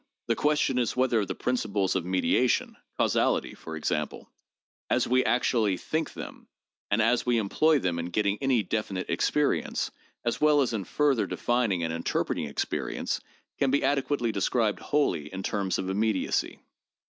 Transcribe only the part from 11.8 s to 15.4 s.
and interpreting experience, can be adequately described wholly